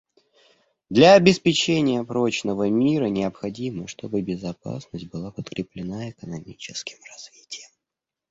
Для 0.89 1.13
обеспечения 1.13 2.03
прочного 2.03 2.67
мира 2.69 3.05
необходимо, 3.05 3.87
чтобы 3.87 4.23
безопасность 4.23 5.07
была 5.11 5.29
подкреплена 5.29 6.09
экономическим 6.09 6.97
развитием. 7.07 7.69